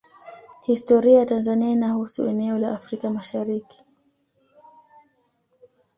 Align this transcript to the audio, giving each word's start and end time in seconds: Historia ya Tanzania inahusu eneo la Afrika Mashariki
Historia 0.65 1.19
ya 1.19 1.25
Tanzania 1.25 1.69
inahusu 1.71 2.27
eneo 2.27 2.57
la 2.59 2.71
Afrika 2.75 3.09
Mashariki 3.09 3.85